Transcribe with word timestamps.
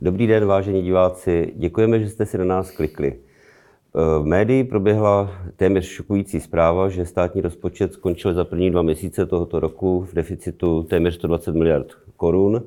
Dobrý 0.00 0.26
den, 0.26 0.44
vážení 0.44 0.82
diváci. 0.82 1.52
Děkujeme, 1.56 2.00
že 2.00 2.08
jste 2.08 2.26
si 2.26 2.38
na 2.38 2.44
nás 2.44 2.70
klikli. 2.70 3.14
V 3.94 4.24
médii 4.24 4.64
proběhla 4.64 5.30
téměř 5.56 5.84
šokující 5.84 6.40
zpráva, 6.40 6.88
že 6.88 7.06
státní 7.06 7.40
rozpočet 7.40 7.92
skončil 7.92 8.34
za 8.34 8.44
první 8.44 8.70
dva 8.70 8.82
měsíce 8.82 9.26
tohoto 9.26 9.60
roku 9.60 10.00
v 10.10 10.14
deficitu 10.14 10.82
téměř 10.82 11.14
120 11.14 11.54
miliard 11.54 11.86
korun. 12.16 12.62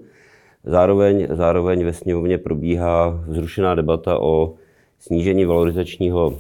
Zároveň, 0.63 1.28
zároveň 1.31 1.86
ve 1.86 1.94
sněmovně 1.94 2.38
probíhá 2.38 3.23
vzrušená 3.28 3.75
debata 3.75 4.20
o 4.20 4.54
snížení 5.00 5.45
valorizačního 5.45 6.39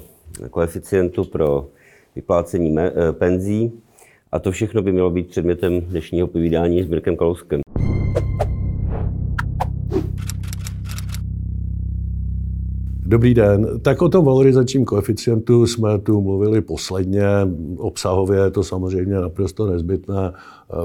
koeficientu 0.49 1.23
pro 1.23 1.67
vyplácení 2.15 2.75
penzí. 3.11 3.81
A 4.31 4.39
to 4.39 4.51
všechno 4.51 4.81
by 4.81 4.91
mělo 4.91 5.09
být 5.09 5.29
předmětem 5.29 5.81
dnešního 5.81 6.27
povídání 6.27 6.83
s 6.83 6.87
Mirkem 6.87 7.17
Kalouskem. 7.17 7.61
Dobrý 13.11 13.33
den. 13.33 13.79
Tak 13.81 14.01
o 14.01 14.09
tom 14.09 14.25
valorizačním 14.25 14.85
koeficientu 14.85 15.67
jsme 15.67 15.99
tu 15.99 16.21
mluvili 16.21 16.61
posledně. 16.61 17.25
Obsahově 17.77 18.39
je 18.39 18.51
to 18.51 18.63
samozřejmě 18.63 19.15
naprosto 19.15 19.67
nezbytné. 19.67 20.33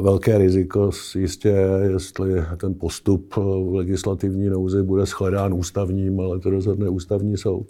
Velké 0.00 0.38
riziko 0.38 0.90
jistě, 1.14 1.54
jestli 1.92 2.44
ten 2.56 2.74
postup 2.74 3.36
v 3.36 3.74
legislativní 3.74 4.48
nouzi 4.48 4.82
bude 4.82 5.06
shledán 5.06 5.54
ústavním, 5.54 6.20
ale 6.20 6.38
to 6.38 6.50
rozhodne 6.50 6.88
ústavní 6.88 7.36
soud. 7.36 7.66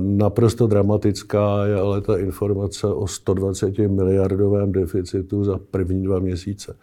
Naprosto 0.00 0.66
dramatická 0.66 1.66
je 1.66 1.74
ale 1.74 2.00
ta 2.00 2.18
informace 2.18 2.86
o 2.86 3.06
120 3.06 3.78
miliardovém 3.78 4.72
deficitu 4.72 5.44
za 5.44 5.58
první 5.70 6.02
dva 6.02 6.18
měsíce. 6.18 6.76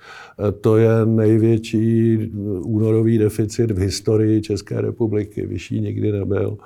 To 0.61 0.77
je 0.77 1.05
největší 1.05 2.17
únorový 2.65 3.17
deficit 3.17 3.71
v 3.71 3.77
historii 3.77 4.41
České 4.41 4.81
republiky. 4.81 5.45
Vyšší 5.45 5.81
nikdy 5.81 6.11
nebyl. 6.11 6.57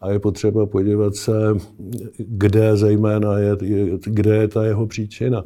A 0.00 0.10
je 0.10 0.18
potřeba 0.18 0.66
podívat 0.66 1.14
se, 1.14 1.32
kde 2.18 2.76
zejména 2.76 3.38
je, 3.38 3.56
kde 4.04 4.36
je 4.36 4.48
ta 4.48 4.64
jeho 4.64 4.86
příčina. 4.86 5.44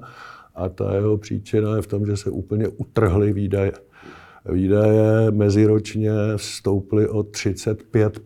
A 0.55 0.69
ta 0.69 0.95
jeho 0.95 1.19
příčina 1.19 1.77
je 1.77 1.83
v 1.83 1.87
tom, 1.87 2.06
že 2.06 2.17
se 2.17 2.31
úplně 2.31 2.69
utrhly 2.69 3.33
výdaje. 3.33 3.73
Výdaje 4.53 5.31
meziročně 5.31 6.12
stouply 6.37 7.09
o 7.09 7.23
35 7.23 8.21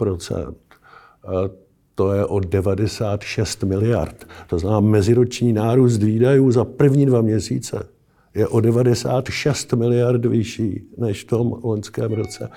to 2.01 2.12
je 2.12 2.27
o 2.27 2.41
96 2.41 3.65
miliard. 3.65 4.27
To 4.47 4.59
znamená, 4.59 4.81
meziroční 4.81 5.53
nárůst 5.53 6.03
výdajů 6.03 6.51
za 6.51 6.65
první 6.65 7.07
dva 7.07 7.20
měsíce 7.23 7.89
je 8.34 8.48
o 8.48 8.61
96 8.61 9.73
miliard 9.73 10.27
vyšší 10.27 10.83
než 10.98 11.25
v 11.25 11.27
tom 11.27 11.61
loňském 11.62 12.12
roce. 12.12 12.48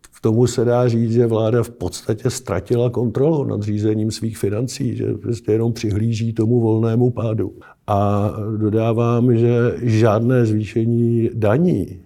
K 0.00 0.20
tomu 0.20 0.46
se 0.46 0.64
dá 0.64 0.88
říct, 0.88 1.12
že 1.12 1.26
vláda 1.26 1.62
v 1.62 1.70
podstatě 1.70 2.30
ztratila 2.30 2.90
kontrolu 2.90 3.44
nad 3.44 3.62
řízením 3.62 4.10
svých 4.10 4.38
financí, 4.38 4.96
že 4.96 5.12
prostě 5.12 5.52
jenom 5.52 5.72
přihlíží 5.72 6.32
tomu 6.32 6.60
volnému 6.60 7.10
pádu. 7.10 7.52
A 7.86 8.30
dodávám, 8.56 9.36
že 9.36 9.74
žádné 9.82 10.46
zvýšení 10.46 11.30
daní 11.34 12.00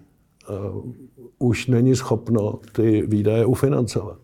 už 1.39 1.67
není 1.67 1.95
schopno 1.95 2.59
ty 2.71 3.03
výdaje 3.07 3.45
ufinancovat 3.45 4.21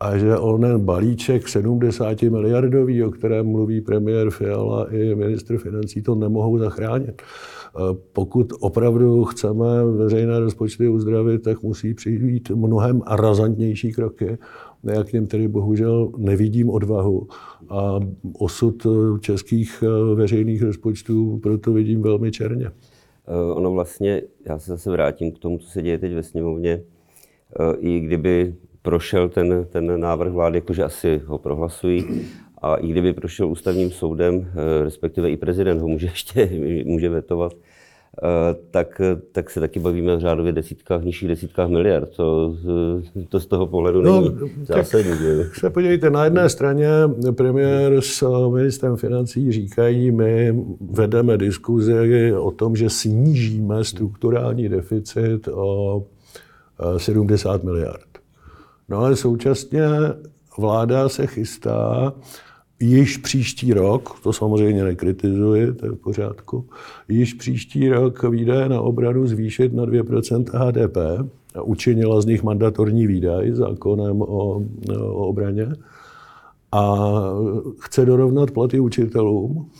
a 0.00 0.18
že 0.18 0.36
onen 0.36 0.80
balíček 0.80 1.48
70 1.48 2.22
miliardový, 2.22 3.04
o 3.04 3.10
kterém 3.10 3.46
mluví 3.46 3.80
premiér 3.80 4.30
Fiala 4.30 4.94
i 4.94 5.14
ministr 5.14 5.58
financí, 5.58 6.02
to 6.02 6.14
nemohou 6.14 6.58
zachránit. 6.58 7.22
Pokud 8.12 8.52
opravdu 8.60 9.24
chceme 9.24 9.84
veřejné 9.84 10.40
rozpočty 10.40 10.88
uzdravit, 10.88 11.42
tak 11.42 11.62
musí 11.62 11.94
přijít 11.94 12.50
mnohem 12.50 13.02
razantnější 13.10 13.92
kroky. 13.92 14.38
Já 14.82 15.04
k 15.04 15.12
něm 15.12 15.26
tedy 15.26 15.48
bohužel 15.48 16.12
nevidím 16.16 16.70
odvahu. 16.70 17.28
A 17.68 18.00
osud 18.38 18.86
českých 19.20 19.84
veřejných 20.14 20.62
rozpočtů 20.62 21.38
proto 21.42 21.72
vidím 21.72 22.02
velmi 22.02 22.30
černě. 22.30 22.70
Ono 23.54 23.72
vlastně, 23.72 24.22
já 24.46 24.58
se 24.58 24.70
zase 24.70 24.90
vrátím 24.90 25.32
k 25.32 25.38
tomu, 25.38 25.58
co 25.58 25.70
se 25.70 25.82
děje 25.82 25.98
teď 25.98 26.14
ve 26.14 26.22
sněmovně. 26.22 26.82
I 27.78 28.00
kdyby 28.00 28.54
prošel 28.82 29.28
ten, 29.28 29.66
ten 29.70 30.00
návrh 30.00 30.32
vlády, 30.32 30.58
jakože 30.58 30.84
asi 30.84 31.20
ho 31.26 31.38
prohlasují, 31.38 32.24
a 32.62 32.74
i 32.74 32.88
kdyby 32.88 33.12
prošel 33.12 33.48
ústavním 33.48 33.90
soudem, 33.90 34.46
eh, 34.46 34.84
respektive 34.84 35.30
i 35.30 35.36
prezident 35.36 35.80
ho 35.80 35.88
může 35.88 36.06
ještě 36.12 36.50
může 36.84 37.08
vetovat, 37.08 37.52
eh, 37.54 38.54
tak, 38.70 39.00
tak 39.32 39.50
se 39.50 39.60
taky 39.60 39.80
bavíme 39.80 40.16
v 40.16 40.20
řádově 40.20 40.52
desítkách, 40.52 41.02
nižších 41.02 41.28
desítkách 41.28 41.68
miliard. 41.68 42.10
To, 42.16 42.54
to 43.28 43.40
z 43.40 43.46
toho 43.46 43.66
pohledu 43.66 44.02
no, 44.02 44.20
není 44.20 44.50
zásadní. 44.64 45.12
Se 45.52 45.70
podívejte, 45.70 46.10
na 46.10 46.24
jedné 46.24 46.48
straně 46.48 46.88
premiér 47.32 48.00
s 48.00 48.48
ministrem 48.54 48.96
financí 48.96 49.52
říkají, 49.52 50.10
my 50.10 50.64
vedeme 50.90 51.38
diskuzi 51.38 52.32
o 52.34 52.50
tom, 52.50 52.76
že 52.76 52.90
snížíme 52.90 53.84
strukturální 53.84 54.68
deficit 54.68 55.48
o 55.48 56.02
70 56.96 57.60
eh, 57.62 57.66
miliard. 57.66 58.09
No 58.90 58.98
ale 58.98 59.16
současně 59.16 59.82
vláda 60.58 61.08
se 61.08 61.26
chystá 61.26 62.12
již 62.80 63.16
příští 63.16 63.72
rok, 63.72 64.20
to 64.22 64.32
samozřejmě 64.32 64.84
nekritizuji, 64.84 65.72
to 65.72 65.86
je 65.86 65.92
v 65.92 65.96
pořádku, 65.96 66.68
již 67.08 67.34
příští 67.34 67.88
rok 67.88 68.22
výdaje 68.22 68.68
na 68.68 68.80
obranu 68.80 69.26
zvýšit 69.26 69.74
na 69.74 69.84
2% 69.84 70.44
HDP 70.54 70.96
a 71.54 71.62
učinila 71.62 72.20
z 72.20 72.26
nich 72.26 72.42
mandatorní 72.42 73.06
výdaj 73.06 73.50
zákonem 73.52 74.22
o, 74.22 74.62
o 74.98 75.26
obraně 75.26 75.72
a 76.72 77.06
chce 77.80 78.06
dorovnat 78.06 78.50
platy 78.50 78.80
učitelům 78.80 79.70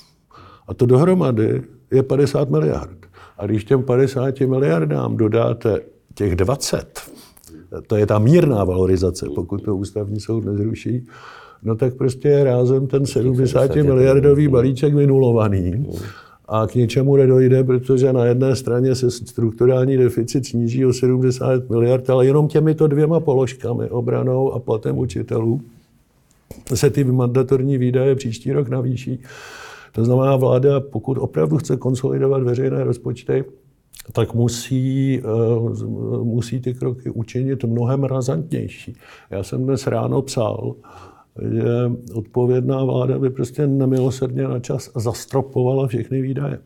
a 0.68 0.74
to 0.74 0.86
dohromady 0.86 1.62
je 1.90 2.02
50 2.02 2.50
miliard. 2.50 2.98
A 3.38 3.46
když 3.46 3.64
těm 3.64 3.82
50 3.82 4.40
miliardám 4.40 5.16
dodáte 5.16 5.80
těch 6.14 6.36
20, 6.36 7.00
to 7.86 7.96
je 7.96 8.06
ta 8.06 8.18
mírná 8.18 8.64
valorizace, 8.64 9.26
pokud 9.34 9.62
to 9.62 9.76
ústavní 9.76 10.20
soud 10.20 10.44
nezruší, 10.44 11.06
no 11.62 11.76
tak 11.76 11.94
prostě 11.94 12.28
je 12.28 12.44
rázem 12.44 12.86
ten 12.86 13.06
70 13.06 13.74
miliardový 13.74 14.48
balíček 14.48 14.94
vynulovaný. 14.94 15.86
A 16.52 16.66
k 16.66 16.74
ničemu 16.74 17.16
nedojde, 17.16 17.64
protože 17.64 18.12
na 18.12 18.24
jedné 18.24 18.56
straně 18.56 18.94
se 18.94 19.10
strukturální 19.10 19.96
deficit 19.96 20.46
sníží 20.46 20.86
o 20.86 20.92
70 20.92 21.70
miliard, 21.70 22.10
ale 22.10 22.26
jenom 22.26 22.48
těmito 22.48 22.86
dvěma 22.86 23.20
položkami, 23.20 23.90
obranou 23.90 24.52
a 24.52 24.58
platem 24.58 24.98
učitelů, 24.98 25.60
se 26.74 26.90
ty 26.90 27.04
mandatorní 27.04 27.78
výdaje 27.78 28.14
příští 28.14 28.52
rok 28.52 28.68
navýší. 28.68 29.18
To 29.92 30.04
znamená, 30.04 30.36
vláda, 30.36 30.80
pokud 30.80 31.18
opravdu 31.18 31.58
chce 31.58 31.76
konsolidovat 31.76 32.42
veřejné 32.42 32.84
rozpočty, 32.84 33.44
tak 34.12 34.34
musí, 34.34 35.20
eh, 35.20 35.84
musí 36.22 36.60
ty 36.60 36.74
kroky 36.74 37.10
učinit 37.10 37.64
mnohem 37.64 38.04
razantnější. 38.04 38.96
Já 39.30 39.42
jsem 39.42 39.64
dnes 39.64 39.86
ráno 39.86 40.22
psal, 40.22 40.74
že 41.42 41.92
odpovědná 42.14 42.84
vláda 42.84 43.18
by 43.18 43.30
prostě 43.30 43.66
nemilosrdně 43.66 44.42
na 44.42 44.58
čas 44.58 44.90
zastropovala 44.96 45.86
všechny 45.86 46.22
výdaje. 46.22 46.58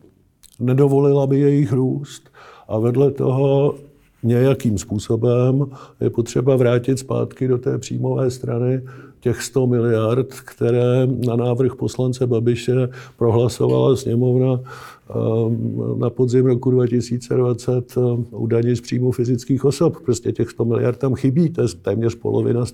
Nedovolila 0.61 1.27
by 1.27 1.41
jejich 1.41 1.73
růst 1.73 2.31
a 2.69 2.79
vedle 2.79 3.11
toho 3.11 3.75
nějakým 4.23 4.79
způsobem 4.79 5.67
je 6.01 6.11
potřeba 6.11 6.57
vrátit 6.57 6.99
zpátky 6.99 7.49
do 7.49 7.59
té 7.59 7.79
příjmové 7.79 8.31
strany 8.31 8.83
těch 9.25 9.43
100 9.43 9.67
miliard, 9.67 10.27
které 10.41 11.07
na 11.27 11.37
návrh 11.37 11.75
poslance 11.75 12.27
Babiše 12.27 12.89
prohlasovala 13.17 13.97
sněmovna 13.97 14.61
ehm, 14.61 15.99
na 15.99 16.11
podzim 16.11 16.47
roku 16.47 16.71
2020 16.71 17.97
ehm, 17.97 18.27
u 18.31 18.47
daně 18.47 18.77
z 18.77 18.81
příjmu 18.81 19.13
fyzických 19.13 19.65
osob. 19.65 19.97
Prostě 20.05 20.33
těch 20.33 20.51
100 20.51 20.65
miliard 20.65 20.99
tam 20.99 21.15
chybí, 21.15 21.51
to 21.51 21.63
je 21.63 21.69
téměř 21.83 22.15
polovina, 22.15 22.65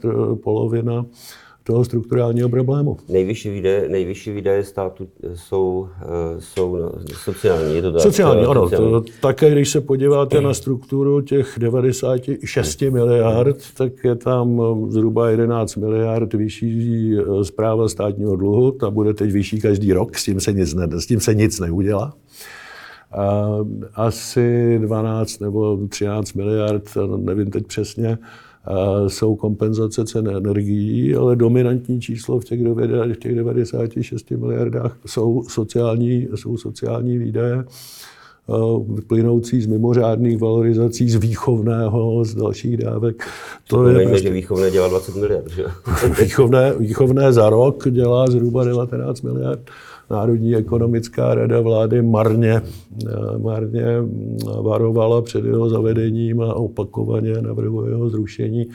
polovina 0.42 1.06
toho 1.62 1.84
strukturálního 1.84 2.48
problému. 2.48 2.96
Nejvyšší 3.08 3.50
výdaje, 3.50 3.88
nejvyšší 3.88 4.30
výdaje 4.32 4.64
státu 4.64 5.08
jsou, 5.34 5.88
eh, 6.02 6.06
jsou 6.38 6.78
sociální, 7.14 7.76
je 7.76 7.82
to 7.82 7.92
tak? 7.92 8.02
Sociální, 8.02 8.44
ano. 8.44 8.62
Sociální. 8.62 8.90
To, 8.90 9.04
také 9.20 9.50
když 9.50 9.70
se 9.70 9.80
podíváte 9.80 10.40
na 10.40 10.54
strukturu 10.54 11.20
těch 11.20 11.54
96 11.58 12.90
miliard, 12.90 13.56
tak 13.76 13.92
je 14.04 14.14
tam 14.14 14.62
eh, 14.62 14.90
zhruba 14.90 15.30
11 15.30 15.76
miliard 15.76 16.34
vyšší 16.34 17.16
zpráva 17.42 17.84
eh, 17.84 17.88
státního 17.88 18.36
dluhu. 18.36 18.70
Ta 18.70 18.90
bude 18.90 19.14
teď 19.14 19.32
vyšší 19.32 19.60
každý 19.60 19.92
rok, 19.92 20.18
s 20.18 20.24
tím 20.24 20.40
se 20.40 20.52
nic, 20.52 20.74
ne, 20.74 20.88
s 21.00 21.06
tím 21.06 21.20
se 21.20 21.34
nic 21.34 21.60
neudělá. 21.60 22.14
Asi 23.94 24.78
12 24.78 25.38
nebo 25.40 25.78
13 25.88 26.32
miliard, 26.32 26.82
nevím 27.16 27.50
teď 27.50 27.66
přesně, 27.66 28.18
jsou 29.08 29.36
kompenzace 29.36 30.04
cen 30.04 30.28
energií, 30.28 31.14
ale 31.14 31.36
dominantní 31.36 32.00
číslo 32.00 32.40
v 32.40 32.44
těch, 32.44 32.60
v 33.12 33.16
těch 33.18 33.34
96 33.34 34.30
miliardách 34.30 34.96
jsou 35.06 35.42
sociální, 35.48 36.28
jsou 36.34 36.56
sociální 36.56 37.18
výdaje. 37.18 37.64
plynoucí 39.06 39.60
z 39.60 39.66
mimořádných 39.66 40.38
valorizací, 40.38 41.10
z 41.10 41.16
výchovného, 41.16 42.24
z 42.24 42.34
dalších 42.34 42.76
dávek. 42.76 43.26
To 43.68 43.88
je 43.88 44.06
prostě... 44.06 44.28
že 44.28 44.30
výchovné 44.30 44.70
dělá 44.70 44.88
20 44.88 45.16
miliard, 45.16 45.50
že? 45.50 45.64
výchovné, 46.22 46.72
výchovné 46.78 47.32
za 47.32 47.50
rok 47.50 47.90
dělá 47.90 48.26
zhruba 48.26 48.64
19 48.64 49.22
miliard. 49.22 49.60
Národní 50.10 50.56
ekonomická 50.56 51.34
rada 51.34 51.60
vlády 51.60 52.02
marně, 52.02 52.62
marně 53.38 53.84
varovala 54.62 55.22
před 55.22 55.44
jeho 55.44 55.68
zavedením 55.68 56.40
a 56.40 56.54
opakovaně 56.54 57.42
navrhuje 57.42 57.90
jeho 57.90 58.10
zrušení 58.10 58.66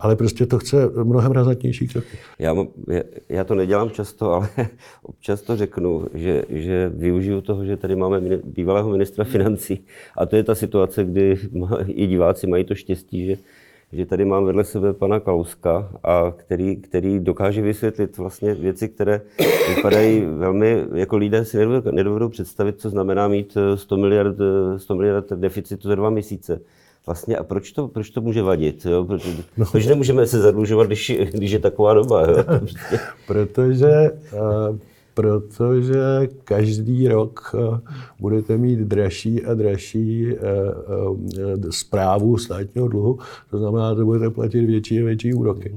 ale 0.00 0.16
prostě 0.16 0.46
to 0.46 0.58
chce 0.58 0.76
mnohem 1.04 1.32
razantnější 1.32 1.88
kroky. 1.88 2.18
Já, 2.38 2.56
já 3.28 3.44
to 3.44 3.54
nedělám 3.54 3.90
často, 3.90 4.32
ale 4.32 4.48
občas 5.02 5.42
to 5.42 5.56
řeknu, 5.56 6.06
že, 6.14 6.44
že 6.48 6.92
využiju 6.94 7.40
toho, 7.40 7.64
že 7.64 7.76
tady 7.76 7.96
máme 7.96 8.20
bývalého 8.44 8.90
ministra 8.90 9.24
financí 9.24 9.84
a 10.16 10.26
to 10.26 10.36
je 10.36 10.44
ta 10.44 10.54
situace, 10.54 11.04
kdy 11.04 11.38
i 11.86 12.06
diváci 12.06 12.46
mají 12.46 12.64
to 12.64 12.74
štěstí, 12.74 13.26
že, 13.26 13.36
že 13.92 14.06
tady 14.06 14.24
mám 14.24 14.44
vedle 14.44 14.64
sebe 14.64 14.92
pana 14.92 15.20
Kalouska, 15.20 15.90
a 16.04 16.32
který, 16.36 16.76
který 16.76 17.20
dokáže 17.20 17.62
vysvětlit 17.62 18.18
vlastně 18.18 18.54
věci, 18.54 18.88
které 18.88 19.20
vypadají 19.74 20.20
velmi, 20.20 20.84
jako 20.94 21.16
lidé 21.16 21.44
si 21.44 21.56
nedovedou, 21.56 21.90
nedovedou 21.90 22.28
představit, 22.28 22.80
co 22.80 22.90
znamená 22.90 23.28
mít 23.28 23.56
100 23.74 23.96
miliard, 23.96 24.36
100 24.76 24.94
miliard 24.94 25.32
deficitu 25.32 25.88
za 25.88 25.94
dva 25.94 26.10
měsíce 26.10 26.60
vlastně 27.06 27.36
a 27.36 27.42
proč 27.44 27.72
to, 27.72 27.88
proč 27.88 28.10
to 28.10 28.20
může 28.20 28.42
vadit? 28.42 28.86
Jo? 28.86 29.04
Proč, 29.04 29.26
no. 29.56 29.66
proč 29.70 29.86
nemůžeme 29.86 30.26
se 30.26 30.40
zadlužovat, 30.40 30.86
když, 30.86 31.12
když 31.32 31.50
je 31.50 31.58
taková 31.58 31.94
doba? 31.94 32.26
Jo? 32.30 32.44
protože, 33.26 34.10
protože 35.20 36.28
každý 36.44 37.08
rok 37.08 37.54
budete 38.20 38.56
mít 38.56 38.78
dražší 38.78 39.44
a 39.44 39.54
dražší 39.54 40.34
zprávu 41.70 42.38
státního 42.38 42.88
dluhu, 42.88 43.18
to 43.50 43.58
znamená, 43.58 43.94
že 43.94 44.04
budete 44.04 44.30
platit 44.30 44.66
větší 44.66 45.00
a 45.00 45.04
větší 45.04 45.34
úroky. 45.34 45.76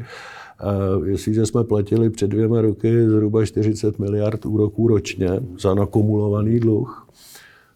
Jestliže 1.06 1.46
jsme 1.46 1.64
platili 1.64 2.10
před 2.10 2.28
dvěma 2.28 2.62
roky 2.62 3.10
zhruba 3.10 3.46
40 3.46 4.00
miliard 4.00 4.46
úroků 4.46 4.88
ročně 4.88 5.30
za 5.60 5.74
nakumulovaný 5.74 6.60
dluh, 6.60 7.08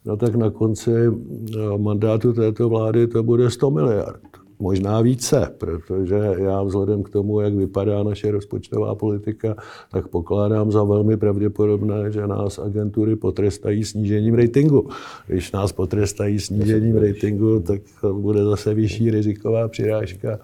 no 0.06 0.18
tak 0.18 0.36
na 0.36 0.50
konci 0.50 0.92
eh, 0.92 1.78
mandátu 1.78 2.34
této 2.34 2.70
vlády 2.70 3.08
to 3.08 3.24
bude 3.24 3.50
100 3.52 3.72
miliard. 3.72 4.37
Možná 4.60 5.02
více, 5.02 5.52
protože 5.58 6.16
já 6.38 6.64
vzhledem 6.64 7.04
k 7.04 7.10
tomu, 7.10 7.40
jak 7.40 7.54
vypadá 7.54 8.04
naše 8.04 8.32
rozpočtová 8.32 8.96
politika, 8.96 9.56
tak 9.92 10.08
pokládám 10.08 10.72
za 10.72 10.84
velmi 10.84 11.18
pravděpodobné, 11.18 12.12
že 12.12 12.28
nás 12.28 12.60
agentury 12.60 13.16
potrestají 13.16 13.84
snížením 13.84 14.36
ratingu. 14.36 14.90
Když 15.28 15.52
nás 15.52 15.72
potrestají 15.72 16.40
snížením 16.40 16.98
ratingu, 16.98 17.60
tak 17.60 17.82
bude 18.12 18.44
zase 18.44 18.74
vyšší 18.74 19.12
riziková 19.12 19.68
přirážka 19.68 20.40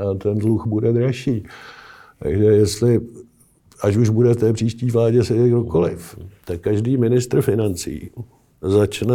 a 0.00 0.14
ten 0.14 0.38
dluh 0.38 0.66
bude 0.66 0.92
dražší. 0.92 1.44
Takže 2.18 2.44
jestli 2.44 3.00
až 3.82 3.96
už 3.96 4.08
bude 4.08 4.34
v 4.34 4.36
té 4.36 4.52
příští 4.52 4.90
vládě 4.90 5.24
sedět 5.24 5.48
kdokoliv, 5.48 6.18
tak 6.44 6.60
každý 6.60 6.96
ministr 6.96 7.40
financí 7.40 8.10
začne 8.62 9.14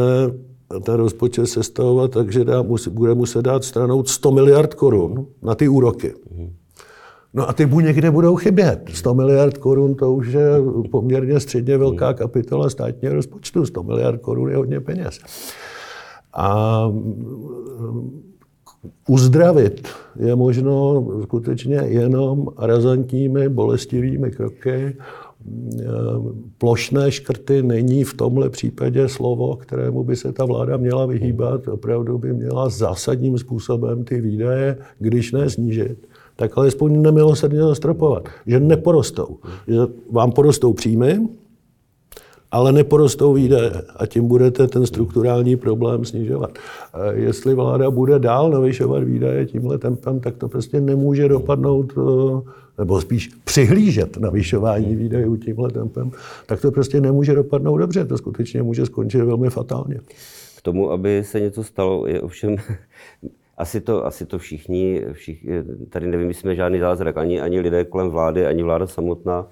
ten 0.83 0.95
rozpočet 0.95 1.47
sestavovat 1.47 2.11
tak, 2.11 2.31
že 2.31 2.43
dá, 2.43 2.63
bude 2.89 3.15
muset 3.15 3.41
dát 3.41 3.63
stranou 3.63 4.03
100 4.03 4.31
miliard 4.31 4.73
korun 4.73 5.27
na 5.41 5.55
ty 5.55 5.67
úroky. 5.67 6.13
No 7.33 7.49
a 7.49 7.53
ty 7.53 7.65
mu 7.65 7.79
někde 7.79 8.11
budou 8.11 8.35
chybět. 8.35 8.89
100 8.93 9.13
miliard 9.13 9.57
korun 9.57 9.95
to 9.95 10.13
už 10.13 10.27
je 10.27 10.49
poměrně 10.91 11.39
středně 11.39 11.77
velká 11.77 12.13
kapitola 12.13 12.69
státního 12.69 13.13
rozpočtu. 13.13 13.65
100 13.65 13.83
miliard 13.83 14.21
korun 14.21 14.49
je 14.49 14.55
hodně 14.55 14.79
peněz. 14.79 15.19
A 16.33 16.81
uzdravit 19.07 19.87
je 20.19 20.35
možno 20.35 21.05
skutečně 21.23 21.75
jenom 21.75 22.47
razantními, 22.57 23.49
bolestivými 23.49 24.31
kroky, 24.31 24.97
plošné 26.57 27.11
škrty 27.11 27.63
není 27.63 28.03
v 28.03 28.13
tomhle 28.13 28.49
případě 28.49 29.09
slovo, 29.09 29.55
kterému 29.55 30.03
by 30.03 30.15
se 30.15 30.31
ta 30.31 30.45
vláda 30.45 30.77
měla 30.77 31.05
vyhýbat. 31.05 31.67
Opravdu 31.67 32.17
by 32.17 32.33
měla 32.33 32.69
zásadním 32.69 33.37
způsobem 33.37 34.03
ty 34.03 34.21
výdaje, 34.21 34.77
když 34.99 35.31
ne 35.31 35.49
snížit, 35.49 36.07
tak 36.35 36.57
alespoň 36.57 37.01
nemilosrdně 37.01 37.59
zastropovat. 37.59 38.29
Že 38.47 38.59
neporostou. 38.59 39.37
Že 39.67 39.77
vám 40.11 40.31
porostou 40.31 40.73
příjmy, 40.73 41.19
ale 42.51 42.71
neporostou 42.71 43.33
výdaje 43.33 43.71
a 43.95 44.05
tím 44.05 44.27
budete 44.27 44.67
ten 44.67 44.85
strukturální 44.85 45.55
problém 45.55 46.05
snižovat. 46.05 46.51
Jestli 47.13 47.53
vláda 47.53 47.91
bude 47.91 48.19
dál 48.19 48.49
navyšovat 48.49 49.03
výdaje 49.03 49.45
tímhle 49.45 49.77
tempem, 49.77 50.19
tak 50.19 50.37
to 50.37 50.49
prostě 50.49 50.81
nemůže 50.81 51.27
dopadnout 51.27 51.93
eh, 51.97 52.41
nebo 52.79 53.01
spíš 53.01 53.29
přihlížet 53.43 54.17
navyšování 54.17 54.95
výdajů 54.95 55.35
tímhle 55.35 55.71
tempem, 55.71 56.11
tak 56.45 56.61
to 56.61 56.71
prostě 56.71 57.01
nemůže 57.01 57.35
dopadnout 57.35 57.77
dobře. 57.77 58.05
To 58.05 58.17
skutečně 58.17 58.63
může 58.63 58.85
skončit 58.85 59.21
velmi 59.21 59.49
fatálně. 59.49 59.99
K 60.57 60.61
tomu, 60.61 60.91
aby 60.91 61.23
se 61.23 61.39
něco 61.39 61.63
stalo, 61.63 62.07
je 62.07 62.21
ovšem 62.21 62.55
asi 63.57 63.81
to, 63.81 64.05
asi 64.05 64.25
to 64.25 64.37
všichni, 64.37 65.05
všichni, 65.11 65.51
tady 65.89 66.07
nevymyslíme 66.07 66.55
žádný 66.55 66.79
zázrak, 66.79 67.17
ani, 67.17 67.41
ani 67.41 67.59
lidé 67.59 67.85
kolem 67.85 68.09
vlády, 68.09 68.45
ani 68.45 68.63
vláda 68.63 68.87
samotná 68.87 69.47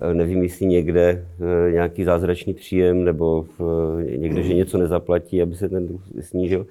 eh, 0.00 0.14
nevymyslí 0.14 0.66
někde 0.66 1.26
eh, 1.68 1.72
nějaký 1.72 2.04
zázračný 2.04 2.54
příjem 2.54 3.04
nebo 3.04 3.46
někde, 4.18 4.42
že 4.42 4.54
něco 4.54 4.78
nezaplatí, 4.78 5.42
aby 5.42 5.54
se 5.54 5.68
ten 5.68 5.86
dluh 5.86 6.02
snížil. 6.20 6.66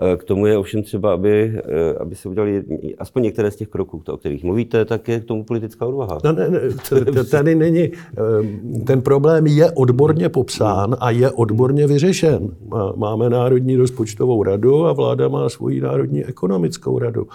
Eh, 0.00 0.16
k 0.16 0.24
tomu 0.24 0.46
je 0.46 0.58
ovšem 0.58 0.82
třeba, 0.82 1.14
aby, 1.14 1.52
eh, 1.56 1.94
aby 1.94 2.14
se 2.14 2.28
udělali 2.28 2.64
aspoň 2.98 3.22
některé 3.22 3.50
z 3.50 3.56
těch 3.56 3.68
kroků, 3.68 4.02
o 4.08 4.16
kterých 4.16 4.44
mluvíte, 4.44 4.84
tak 4.84 5.08
je 5.08 5.20
k 5.20 5.24
tomu 5.24 5.44
politická 5.44 5.86
odvaha. 5.86 6.18
No, 6.24 6.32
ne, 6.32 6.50
ne, 6.50 6.60
tady 7.24 7.54
není. 7.54 7.82
Eh, 7.82 7.92
ten 8.86 9.00
problém 9.00 9.46
je 9.46 9.70
odborně 9.70 10.28
popsán 10.28 10.96
a 11.00 11.10
je 11.10 11.30
odborně 11.30 11.86
vyřešen. 11.86 12.50
Máme 12.96 13.30
Národní 13.30 13.76
rozpočtovou 13.76 14.42
radu 14.42 14.86
a 14.86 14.92
vláda 14.92 15.28
má 15.28 15.48
svoji 15.48 15.80
Národní 15.80 16.24
ekonomickou 16.24 16.98
radu. 16.98 17.26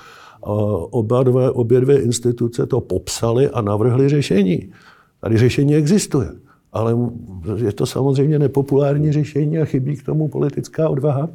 Oba 0.92 1.24
dvě, 1.24 1.50
obě 1.52 1.82
dvě 1.82 2.02
instituce 2.02 2.66
to 2.66 2.82
popsali 2.82 3.50
a 3.50 3.62
navrhli 3.62 4.10
řešení. 4.10 4.72
Tady 5.22 5.38
řešení 5.38 5.76
existuje. 5.76 6.28
Ale 6.74 6.98
je 7.66 7.72
to 7.72 7.86
samozřejmě 7.86 8.40
nepopulární 8.40 9.12
řešení 9.12 9.60
a 9.60 9.66
chybí 9.66 9.96
k 9.96 10.06
tomu 10.06 10.28
politická 10.28 10.90
odvaha. 10.90 11.30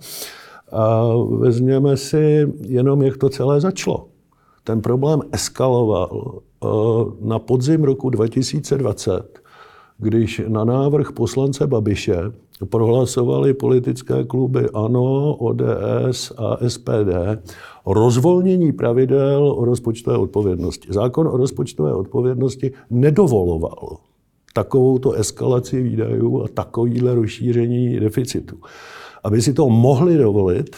A 0.72 1.06
vezměme 1.38 1.96
si 1.96 2.52
jenom, 2.60 3.02
jak 3.02 3.16
to 3.16 3.28
celé 3.28 3.60
začalo. 3.60 4.08
Ten 4.64 4.80
problém 4.80 5.20
eskaloval 5.32 6.38
eh, 6.38 6.68
na 7.20 7.38
podzim 7.38 7.84
roku 7.84 8.10
2020, 8.10 9.38
když 9.98 10.42
na 10.48 10.64
návrh 10.64 11.12
poslance 11.12 11.66
Babiše 11.66 12.16
prohlasovali 12.70 13.54
politické 13.54 14.24
kluby 14.24 14.68
ANO, 14.74 15.34
ODS 15.34 16.32
a 16.36 16.68
SPD 16.68 17.12
rozvolnění 17.86 18.72
pravidel 18.72 19.54
o 19.56 19.64
rozpočtové 19.64 20.18
odpovědnosti. 20.18 20.88
Zákon 20.90 21.28
o 21.28 21.36
rozpočtové 21.36 21.94
odpovědnosti 21.94 22.72
nedovoloval 22.90 23.96
takovouto 24.52 25.12
eskalaci 25.12 25.82
výdajů 25.82 26.42
a 26.42 26.48
takovýhle 26.48 27.14
rozšíření 27.14 28.00
deficitu 28.00 28.56
aby 29.24 29.42
si 29.42 29.52
to 29.52 29.68
mohli 29.68 30.18
dovolit, 30.18 30.76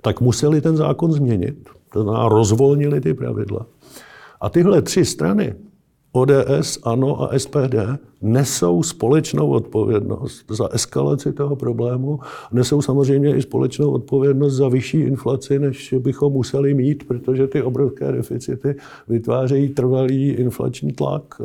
tak 0.00 0.20
museli 0.20 0.60
ten 0.60 0.76
zákon 0.76 1.12
změnit. 1.12 1.68
To 1.92 2.02
znamená, 2.02 2.28
rozvolnili 2.28 3.00
ty 3.00 3.14
pravidla. 3.14 3.66
A 4.40 4.50
tyhle 4.50 4.82
tři 4.82 5.04
strany, 5.04 5.54
ODS, 6.12 6.78
ANO 6.82 7.22
a 7.22 7.38
SPD, 7.38 7.74
nesou 8.22 8.82
společnou 8.82 9.50
odpovědnost 9.50 10.44
za 10.50 10.68
eskalaci 10.68 11.32
toho 11.32 11.56
problému. 11.56 12.20
Nesou 12.52 12.82
samozřejmě 12.82 13.36
i 13.36 13.42
společnou 13.42 13.90
odpovědnost 13.90 14.54
za 14.54 14.68
vyšší 14.68 15.00
inflaci, 15.00 15.58
než 15.58 15.94
bychom 15.98 16.32
museli 16.32 16.74
mít, 16.74 17.08
protože 17.08 17.46
ty 17.46 17.62
obrovské 17.62 18.12
deficity 18.12 18.76
vytvářejí 19.08 19.68
trvalý 19.68 20.28
inflační 20.28 20.92
tlak. 20.92 21.40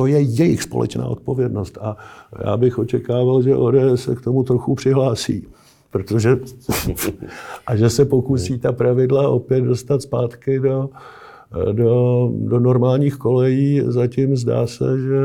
To 0.00 0.06
je 0.06 0.20
jejich 0.20 0.62
společná 0.62 1.06
odpovědnost 1.06 1.78
a 1.80 1.96
já 2.44 2.56
bych 2.56 2.78
očekával, 2.78 3.42
že 3.42 3.56
ODS 3.56 4.04
se 4.04 4.16
k 4.16 4.20
tomu 4.20 4.42
trochu 4.42 4.74
přihlásí. 4.74 5.46
Protože, 5.90 6.38
a 7.66 7.76
že 7.76 7.90
se 7.90 8.04
pokusí 8.04 8.58
ta 8.58 8.72
pravidla 8.72 9.28
opět 9.28 9.60
dostat 9.60 10.02
zpátky 10.02 10.60
do, 10.60 10.88
do, 11.72 12.30
do 12.34 12.60
normálních 12.60 13.16
kolejí. 13.16 13.82
Zatím 13.86 14.36
zdá 14.36 14.66
se, 14.66 14.84
že, 15.00 15.20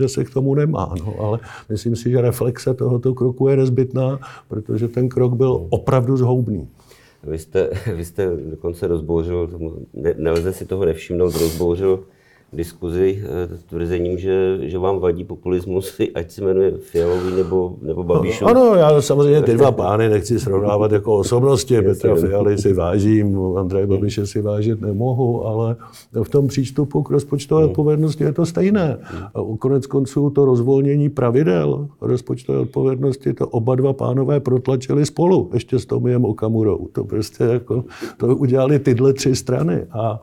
že 0.00 0.08
se 0.08 0.24
k 0.24 0.30
tomu 0.30 0.54
nemá. 0.54 0.94
No, 0.98 1.14
ale 1.20 1.38
myslím 1.68 1.96
si, 1.96 2.10
že 2.10 2.20
reflexe 2.20 2.74
tohoto 2.74 3.14
kroku 3.14 3.48
je 3.48 3.56
nezbytná, 3.56 4.18
protože 4.48 4.88
ten 4.88 5.08
krok 5.08 5.34
byl 5.34 5.66
opravdu 5.70 6.16
zhoubný. 6.16 6.68
Vy 7.22 7.38
jste, 7.38 7.70
vy 7.96 8.04
jste 8.04 8.36
dokonce 8.50 8.86
rozbouřil, 8.86 9.50
ne, 9.94 10.14
nelze 10.18 10.52
si 10.52 10.64
toho 10.64 10.84
nevšimnout, 10.84 11.34
rozbouřil 11.34 12.04
diskuzi 12.52 13.22
eh, 13.24 13.58
tvrzením, 13.68 14.18
že, 14.18 14.58
že 14.62 14.78
vám 14.78 14.98
vadí 14.98 15.24
populismus, 15.24 16.00
ať 16.14 16.30
se 16.30 16.44
jmenuje 16.44 16.72
Fialový 16.78 17.36
nebo, 17.36 17.76
nebo 17.82 18.02
Babišov. 18.02 18.48
Ano, 18.48 18.74
já 18.74 19.02
samozřejmě 19.02 19.42
ty 19.42 19.54
dva 19.54 19.72
pány 19.72 20.08
nechci 20.08 20.40
srovnávat 20.40 20.92
jako 20.92 21.16
osobnosti. 21.16 21.82
Petra 21.82 22.14
Fialy 22.14 22.58
si 22.58 22.72
vážím, 22.72 23.38
Andrej 23.58 23.86
Babiše 23.86 24.26
si 24.26 24.42
vážit 24.42 24.80
nemohu, 24.80 25.46
ale 25.46 25.76
v 26.22 26.28
tom 26.28 26.46
přístupu 26.46 27.02
k 27.02 27.10
rozpočtové 27.10 27.60
hmm. 27.60 27.70
odpovědnosti 27.70 28.24
je 28.24 28.32
to 28.32 28.46
stejné. 28.46 28.98
A 29.34 29.56
konec 29.58 29.86
konců 29.86 30.30
to 30.30 30.44
rozvolnění 30.44 31.08
pravidel 31.08 31.88
rozpočtové 32.00 32.58
odpovědnosti 32.58 33.32
to 33.32 33.48
oba 33.48 33.74
dva 33.74 33.92
pánové 33.92 34.40
protlačili 34.40 35.06
spolu, 35.06 35.50
ještě 35.54 35.78
s 35.78 35.86
Tomiem 35.86 36.24
Okamurou. 36.24 36.88
To 36.92 37.04
prostě 37.04 37.44
jako, 37.44 37.84
to 38.16 38.36
udělali 38.36 38.78
tyhle 38.78 39.12
tři 39.12 39.36
strany. 39.36 39.86
A 39.90 40.22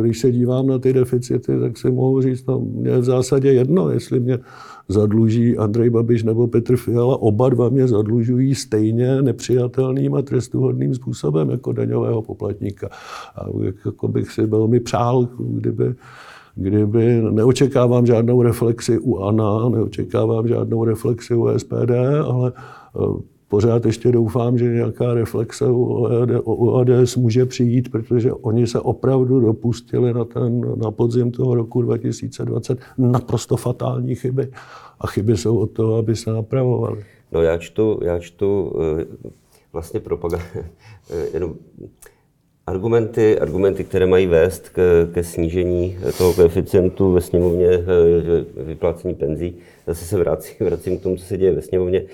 když 0.00 0.18
se 0.18 0.32
dívám 0.32 0.66
na 0.66 0.78
ty 0.78 0.92
deficity, 0.92 1.60
tak 1.60 1.78
si 1.78 1.90
mohu 1.90 2.22
říct, 2.22 2.46
no, 2.46 2.60
mě 2.60 2.98
v 2.98 3.04
zásadě 3.04 3.52
jedno, 3.52 3.90
jestli 3.90 4.20
mě 4.20 4.38
zadluží 4.88 5.56
Andrej 5.58 5.90
Babiš 5.90 6.22
nebo 6.22 6.46
Petr 6.46 6.76
Fiala, 6.76 7.22
oba 7.22 7.48
dva 7.48 7.68
mě 7.68 7.88
zadlužují 7.88 8.54
stejně 8.54 9.22
nepřijatelným 9.22 10.14
a 10.14 10.22
trestuhodným 10.22 10.94
způsobem 10.94 11.50
jako 11.50 11.72
daňového 11.72 12.22
poplatníka. 12.22 12.88
A 13.36 13.46
jako 13.84 14.08
bych 14.08 14.30
si 14.30 14.46
velmi 14.46 14.80
přál, 14.80 15.28
kdyby 15.38 15.94
kdyby 16.54 17.22
neočekávám 17.30 18.06
žádnou 18.06 18.42
reflexi 18.42 18.98
u 18.98 19.18
ANA, 19.18 19.68
neočekávám 19.68 20.48
žádnou 20.48 20.84
reflexi 20.84 21.34
u 21.34 21.58
SPD, 21.58 21.90
ale 22.24 22.52
pořád 23.50 23.86
ještě 23.86 24.12
doufám, 24.12 24.58
že 24.58 24.64
nějaká 24.64 25.14
reflexe 25.14 25.66
u 25.66 26.70
ODS 26.70 27.16
může 27.16 27.46
přijít, 27.46 27.90
protože 27.90 28.32
oni 28.32 28.66
se 28.66 28.80
opravdu 28.80 29.40
dopustili 29.40 30.14
na, 30.14 30.24
ten, 30.24 30.74
na 30.76 30.90
podzim 30.90 31.30
toho 31.30 31.54
roku 31.54 31.82
2020 31.82 32.78
naprosto 32.98 33.56
fatální 33.56 34.14
chyby. 34.14 34.48
A 35.00 35.06
chyby 35.06 35.36
jsou 35.36 35.58
od 35.58 35.70
toho, 35.70 35.96
aby 35.96 36.16
se 36.16 36.32
napravovaly. 36.32 37.04
No 37.32 37.42
já 37.42 37.58
čtu, 37.58 38.00
já 38.02 38.18
čtu 38.18 38.72
eh, 39.00 39.04
vlastně 39.72 40.00
propagandu, 40.00 40.46
eh, 41.10 41.26
jenom 41.34 41.54
argumenty, 42.66 43.38
argumenty, 43.38 43.84
které 43.84 44.06
mají 44.06 44.26
vést 44.26 44.68
ke, 44.68 44.82
ke 45.12 45.24
snížení 45.24 45.98
toho 46.18 46.32
koeficientu 46.34 47.12
ve 47.12 47.20
sněmovně 47.20 47.68
eh, 47.68 48.62
vyplácení 48.62 49.14
penzí. 49.14 49.56
Zase 49.86 50.04
se 50.04 50.18
vracím, 50.18 50.56
vracím 50.66 50.98
k 50.98 51.02
tomu, 51.02 51.16
co 51.16 51.24
se 51.24 51.38
děje 51.38 51.52
ve 51.52 51.62
sněmovně 51.62 52.04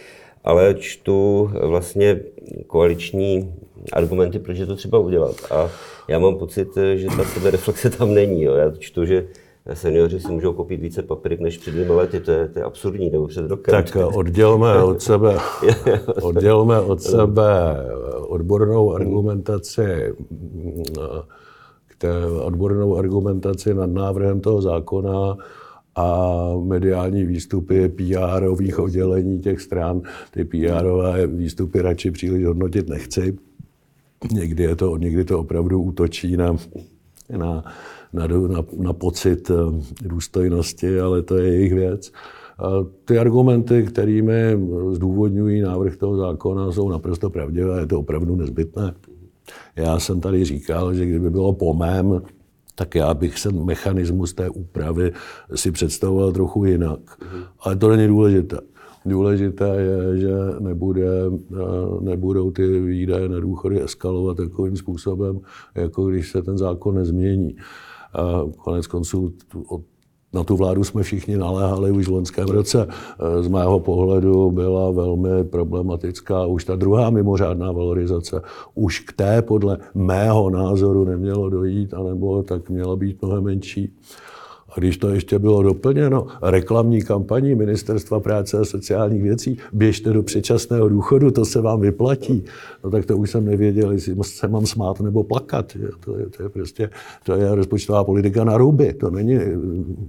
ale 0.46 0.74
čtu 0.74 1.50
vlastně 1.62 2.20
koaliční 2.66 3.54
argumenty, 3.92 4.38
proč 4.38 4.58
je 4.58 4.66
to 4.66 4.76
třeba 4.76 4.98
udělat. 4.98 5.36
A 5.50 5.70
já 6.08 6.18
mám 6.18 6.36
pocit, 6.36 6.68
že 6.94 7.06
ta 7.06 7.24
sebereflexe 7.24 7.90
tam 7.90 8.14
není. 8.14 8.42
Jo. 8.42 8.54
Já 8.54 8.72
čtu, 8.78 9.04
že 9.04 9.26
seniori 9.74 10.20
si 10.20 10.32
můžou 10.32 10.52
koupit 10.52 10.80
více 10.80 11.02
papíry 11.02 11.38
než 11.40 11.58
před 11.58 11.70
dvěma 11.70 11.94
lety, 11.94 12.20
to 12.20 12.30
je, 12.30 12.48
to 12.48 12.58
je 12.58 12.64
absurdní, 12.64 13.10
nebo 13.10 13.26
před 13.26 13.46
rokem. 13.46 13.72
Tak 13.72 13.96
oddělme 14.14 14.82
od 14.82 15.02
sebe, 15.02 15.36
oddělme 16.22 16.80
od 16.80 17.02
sebe 17.02 17.76
odbornou 18.28 18.94
argumentaci, 18.94 20.14
odbornou 22.40 22.96
argumentaci 22.96 23.74
nad 23.74 23.90
návrhem 23.90 24.40
toho 24.40 24.62
zákona 24.62 25.36
a 25.96 26.28
mediální 26.64 27.24
výstupy 27.24 27.88
PR-ových 27.88 28.78
oddělení 28.78 29.38
těch 29.40 29.60
stran. 29.60 30.02
Ty 30.30 30.44
PR-ové 30.44 31.26
výstupy 31.26 31.82
radši 31.82 32.10
příliš 32.10 32.44
hodnotit 32.44 32.88
nechci. 32.88 33.38
Někdy, 34.32 34.62
je 34.62 34.76
to, 34.76 34.96
někdy 34.96 35.24
to 35.24 35.40
opravdu 35.40 35.82
útočí 35.82 36.36
na, 36.36 36.56
na, 37.36 37.64
na, 38.12 38.26
na, 38.26 38.64
na 38.78 38.92
pocit 38.92 39.50
eh, 39.50 39.54
důstojnosti, 40.02 41.00
ale 41.00 41.22
to 41.22 41.36
je 41.36 41.52
jejich 41.52 41.74
věc. 41.74 42.12
Ty 43.04 43.18
argumenty, 43.18 43.82
kterými 43.82 44.58
zdůvodňují 44.92 45.60
návrh 45.60 45.96
toho 45.96 46.16
zákona, 46.16 46.72
jsou 46.72 46.88
naprosto 46.88 47.30
pravdivé, 47.30 47.80
je 47.80 47.86
to 47.86 47.98
opravdu 47.98 48.36
nezbytné. 48.36 48.94
Já 49.76 49.98
jsem 49.98 50.20
tady 50.20 50.44
říkal, 50.44 50.94
že 50.94 51.06
kdyby 51.06 51.30
bylo 51.30 51.52
po 51.52 51.74
mém, 51.74 52.22
tak 52.78 52.94
já 52.94 53.14
bych 53.14 53.38
se 53.38 53.52
mechanismus 53.52 54.34
té 54.34 54.50
úpravy 54.50 55.12
si 55.54 55.70
představoval 55.70 56.32
trochu 56.32 56.64
jinak. 56.64 57.00
Ale 57.60 57.76
to 57.76 57.88
není 57.88 58.08
důležité. 58.08 58.58
Důležité 59.06 59.68
je, 59.76 60.18
že 60.18 60.32
nebude, 60.60 61.08
nebudou 62.00 62.50
ty 62.50 62.80
výdaje 62.80 63.28
na 63.28 63.40
důchody 63.40 63.82
eskalovat 63.82 64.36
takovým 64.36 64.76
způsobem, 64.76 65.40
jako 65.74 66.06
když 66.06 66.30
se 66.30 66.42
ten 66.42 66.58
zákon 66.58 66.94
nezmění. 66.94 67.56
A 68.14 68.42
konec 68.56 68.86
konců 68.86 69.32
od 69.68 69.82
na 70.36 70.44
tu 70.44 70.56
vládu 70.56 70.84
jsme 70.84 71.02
všichni 71.02 71.36
naléhali 71.36 71.90
už 71.90 72.08
v 72.08 72.12
loňském 72.12 72.48
roce. 72.48 72.88
Z 73.40 73.48
mého 73.48 73.80
pohledu 73.80 74.50
byla 74.50 74.90
velmi 74.90 75.44
problematická 75.44 76.46
už 76.46 76.64
ta 76.64 76.76
druhá 76.76 77.10
mimořádná 77.10 77.72
valorizace. 77.72 78.42
Už 78.74 79.00
k 79.00 79.12
té 79.12 79.42
podle 79.42 79.78
mého 79.94 80.50
názoru 80.50 81.04
nemělo 81.04 81.50
dojít, 81.50 81.94
anebo 81.94 82.42
tak 82.42 82.70
měla 82.70 82.96
být 82.96 83.22
mnohem 83.22 83.44
menší. 83.44 83.92
A 84.76 84.80
když 84.80 84.96
to 84.96 85.08
ještě 85.08 85.38
bylo 85.38 85.62
doplněno 85.62 86.26
reklamní 86.42 87.02
kampaní 87.02 87.54
Ministerstva 87.54 88.20
práce 88.20 88.58
a 88.58 88.64
sociálních 88.64 89.22
věcí, 89.22 89.58
běžte 89.72 90.12
do 90.12 90.22
předčasného 90.22 90.88
důchodu, 90.88 91.30
to 91.30 91.44
se 91.44 91.60
vám 91.60 91.80
vyplatí, 91.80 92.44
no 92.84 92.90
tak 92.90 93.06
to 93.06 93.16
už 93.16 93.30
jsem 93.30 93.44
nevěděl, 93.44 93.92
jestli 93.92 94.16
se 94.22 94.48
mám 94.48 94.66
smát 94.66 95.00
nebo 95.00 95.24
plakat. 95.24 95.72
To 96.04 96.18
je, 96.18 96.26
to 96.26 96.42
je 96.42 96.48
prostě, 96.48 96.90
to 97.24 97.34
je 97.34 97.54
rozpočtová 97.54 98.04
politika 98.04 98.44
na 98.44 98.56
ruby. 98.56 98.92
To 98.92 99.10
není, 99.10 99.38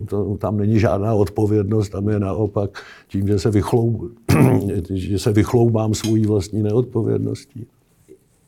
to, 0.09 0.37
tam 0.37 0.57
není 0.57 0.79
žádná 0.79 1.13
odpovědnost, 1.13 1.89
tam 1.89 2.09
je 2.09 2.19
naopak 2.19 2.83
tím, 3.07 3.27
že 3.27 3.39
se, 3.39 3.51
vychloub, 3.51 4.11
že 4.89 5.19
se 5.19 5.31
vychloubám 5.31 5.93
svou 5.93 6.27
vlastní 6.27 6.63
neodpovědností. 6.63 7.67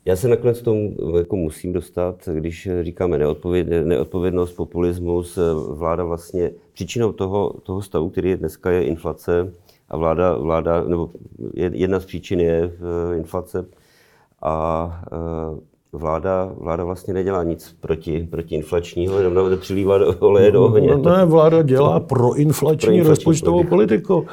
Já 0.04 0.16
se 0.16 0.28
nakonec 0.28 0.62
tomu 0.62 0.96
jako 1.16 1.36
musím 1.36 1.72
dostat, 1.72 2.28
když 2.34 2.68
říkáme 2.82 3.18
neodpověd, 3.18 3.68
neodpovědnost, 3.84 4.52
populismus, 4.52 5.38
vláda 5.68 6.04
vlastně, 6.04 6.50
příčinou 6.72 7.12
toho, 7.12 7.54
toho 7.62 7.82
stavu, 7.82 8.10
který 8.10 8.30
je 8.30 8.36
dneska, 8.36 8.70
je 8.70 8.84
inflace 8.84 9.52
a 9.88 9.96
vláda, 9.96 10.36
vláda 10.36 10.84
nebo 10.84 11.10
jedna 11.54 12.00
z 12.00 12.04
příčin 12.04 12.40
je 12.40 12.72
eh, 13.12 13.16
inflace 13.16 13.66
a 14.42 15.02
eh, 15.12 15.60
vláda, 15.92 16.52
vláda 16.56 16.84
vlastně 16.84 17.14
nedělá 17.14 17.44
nic 17.44 17.76
proti, 17.80 18.28
proti 18.30 18.54
inflačního, 18.54 19.18
jenom 19.18 19.58
přilívá 19.58 19.98
oleje 20.18 20.52
do 20.52 20.64
ohně. 20.64 20.96
No, 20.96 21.16
ne, 21.16 21.24
vláda 21.24 21.62
dělá 21.62 22.00
proinflační, 22.00 22.86
proinflační 22.86 23.02
rozpočtovou 23.02 23.64
politiku. 23.64 24.26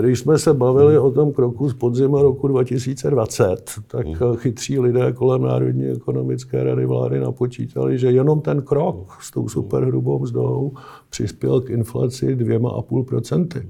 Když 0.00 0.18
jsme 0.18 0.38
se 0.38 0.54
bavili 0.54 0.98
o 0.98 1.10
tom 1.10 1.32
kroku 1.32 1.68
z 1.68 1.74
podzima 1.74 2.22
roku 2.22 2.48
2020, 2.48 3.70
tak 3.86 4.06
hmm. 4.06 4.36
chytří 4.36 4.78
lidé 4.78 5.12
kolem 5.12 5.42
Národní 5.42 5.84
ekonomické 5.84 6.64
rady 6.64 6.86
vlády 6.86 7.20
napočítali, 7.20 7.98
že 7.98 8.10
jenom 8.10 8.40
ten 8.40 8.62
krok 8.62 9.18
s 9.20 9.30
tou 9.30 9.48
superhrubou 9.48 10.18
mzdou 10.18 10.72
přispěl 11.10 11.60
k 11.60 11.70
inflaci 11.70 12.36
dvěma 12.36 12.70
a 12.70 12.82
půl 12.82 13.04
procenty. 13.04 13.68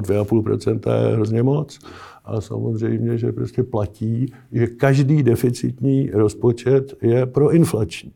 Dvě 0.00 0.18
a 0.18 0.24
půl 0.24 0.42
procenta 0.42 0.96
je 0.96 1.14
hrozně 1.14 1.42
moc. 1.42 1.78
A 2.24 2.40
samozřejmě, 2.40 3.18
že 3.18 3.32
prostě 3.32 3.62
platí, 3.62 4.32
že 4.52 4.66
každý 4.66 5.22
deficitní 5.22 6.10
rozpočet 6.10 6.94
je 7.02 7.26
proinflační. 7.26 8.12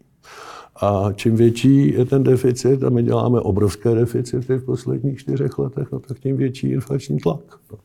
A 0.80 1.12
čím 1.14 1.36
větší 1.36 1.94
je 1.94 2.04
ten 2.04 2.22
deficit, 2.22 2.84
a 2.84 2.90
my 2.90 3.02
děláme 3.02 3.40
obrovské 3.40 3.94
deficity 3.94 4.54
v 4.54 4.64
posledních 4.64 5.18
čtyřech 5.18 5.58
letech, 5.58 5.92
no 5.92 5.98
tak 5.98 6.18
tím 6.18 6.36
větší 6.36 6.70
inflační 6.70 7.18
tlak. 7.18 7.40
No. 7.72 7.78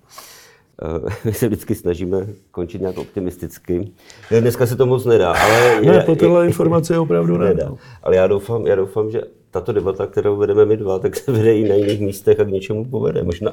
My 1.26 1.34
se 1.34 1.48
vždycky 1.48 1.76
snažíme 1.76 2.28
končit 2.52 2.82
nějak 2.82 2.98
optimisticky. 2.98 3.92
Dneska 4.40 4.66
se 4.66 4.76
to 4.76 4.86
moc 4.86 5.06
nedá, 5.06 5.34
ale... 5.34 5.82
Ne, 5.82 6.04
po 6.06 6.16
téhle 6.16 6.46
informace 6.48 7.00
opravdu 7.00 7.38
nedá. 7.38 7.54
nedá. 7.54 7.78
Ale 8.04 8.16
já 8.16 8.28
doufám, 8.28 8.68
já 8.68 8.76
doufám, 8.76 9.12
že 9.12 9.22
tato 9.52 9.72
debata, 9.72 10.08
kterou 10.08 10.38
vedeme 10.38 10.66
my 10.66 10.78
dva, 10.78 11.00
tak 11.00 11.16
se 11.16 11.32
vede 11.32 11.58
i 11.58 11.70
na 11.70 11.76
jiných 11.76 12.02
místech 12.02 12.40
a 12.40 12.44
k 12.44 12.50
něčemu 12.50 12.86
povede. 12.86 13.24
Možná 13.24 13.52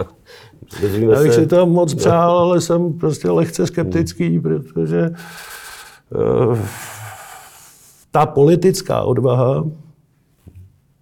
Já 0.83 1.23
bych 1.23 1.33
se... 1.33 1.41
si 1.41 1.47
to 1.47 1.67
moc 1.67 1.95
přál, 1.95 2.39
ale 2.39 2.61
jsem 2.61 2.93
prostě 2.93 3.31
lehce 3.31 3.67
skeptický, 3.67 4.41
protože 4.41 5.11
uh, 6.49 6.59
ta 8.13 8.27
politická 8.27 9.03
odvaha 9.03 9.65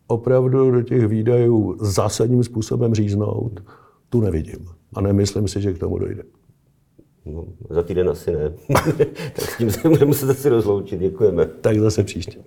opravdu 0.07 0.71
do 0.71 0.83
těch 0.83 1.07
výdajů 1.07 1.77
zásadním 1.81 2.45
způsobem 2.45 2.95
říznout, 2.95 3.61
tu 4.09 4.21
nevidím. 4.21 4.67
A 4.95 5.01
nemyslím 5.01 5.49
si, 5.49 5.61
že 5.61 5.73
k 5.73 5.79
tomu 5.79 5.99
dojde. 5.99 6.23
No, 7.27 7.45
za 7.71 7.83
týden 7.83 8.09
asi 8.09 8.33
ne. 8.33 8.53
tak 9.35 9.51
s 9.51 9.59
tím 9.59 9.71
se 9.71 9.89
budeme 9.89 10.07
muset 10.07 10.31
asi 10.31 10.49
rozloučit. 10.49 11.01
Děkujeme. 11.01 11.47
Tak 11.47 11.79
zase 11.79 12.05
příště. 12.05 12.39